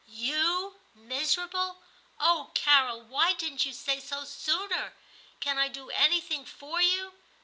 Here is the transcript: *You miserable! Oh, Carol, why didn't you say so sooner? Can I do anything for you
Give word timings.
*You 0.07 0.77
miserable! 0.95 1.83
Oh, 2.19 2.49
Carol, 2.55 3.03
why 3.03 3.33
didn't 3.33 3.67
you 3.67 3.71
say 3.71 3.99
so 3.99 4.23
sooner? 4.25 4.95
Can 5.39 5.59
I 5.59 5.67
do 5.67 5.91
anything 5.91 6.43
for 6.43 6.81
you 6.81 7.13